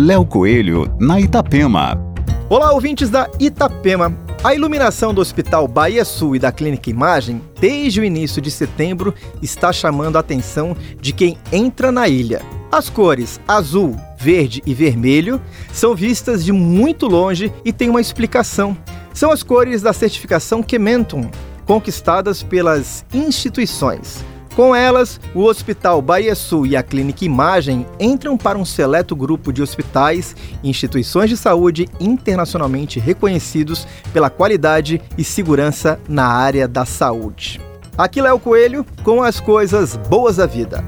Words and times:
Léo 0.00 0.24
Coelho, 0.24 0.88
na 1.00 1.20
Itapema. 1.20 2.00
Olá, 2.48 2.70
ouvintes 2.70 3.10
da 3.10 3.28
Itapema. 3.40 4.16
A 4.44 4.54
iluminação 4.54 5.12
do 5.12 5.20
Hospital 5.20 5.66
Bahia 5.66 6.04
Sul 6.04 6.36
e 6.36 6.38
da 6.38 6.52
Clínica 6.52 6.88
Imagem, 6.88 7.42
desde 7.60 8.00
o 8.00 8.04
início 8.04 8.40
de 8.40 8.48
setembro, 8.48 9.12
está 9.42 9.72
chamando 9.72 10.14
a 10.14 10.20
atenção 10.20 10.76
de 11.00 11.12
quem 11.12 11.36
entra 11.50 11.90
na 11.90 12.06
ilha. 12.06 12.40
As 12.70 12.88
cores 12.88 13.40
azul, 13.48 13.96
verde 14.16 14.62
e 14.64 14.72
vermelho 14.72 15.42
são 15.72 15.96
vistas 15.96 16.44
de 16.44 16.52
muito 16.52 17.08
longe 17.08 17.52
e 17.64 17.72
têm 17.72 17.90
uma 17.90 18.00
explicação. 18.00 18.78
São 19.12 19.32
as 19.32 19.42
cores 19.42 19.82
da 19.82 19.92
certificação 19.92 20.62
Kementum, 20.62 21.28
conquistadas 21.66 22.40
pelas 22.40 23.04
instituições. 23.12 24.24
Com 24.58 24.74
elas, 24.74 25.20
o 25.36 25.44
Hospital 25.44 26.02
Bahia 26.02 26.34
Sul 26.34 26.66
e 26.66 26.76
a 26.76 26.82
Clínica 26.82 27.24
Imagem 27.24 27.86
entram 28.00 28.36
para 28.36 28.58
um 28.58 28.64
seleto 28.64 29.14
grupo 29.14 29.52
de 29.52 29.62
hospitais 29.62 30.34
e 30.64 30.68
instituições 30.68 31.30
de 31.30 31.36
saúde 31.36 31.86
internacionalmente 32.00 32.98
reconhecidos 32.98 33.86
pela 34.12 34.28
qualidade 34.28 35.00
e 35.16 35.22
segurança 35.22 36.00
na 36.08 36.26
área 36.26 36.66
da 36.66 36.84
saúde. 36.84 37.60
Aqui 37.96 38.18
é 38.18 38.32
o 38.32 38.40
Coelho 38.40 38.84
com 39.04 39.22
as 39.22 39.38
coisas 39.38 39.94
boas 39.94 40.38
da 40.38 40.46
vida. 40.46 40.82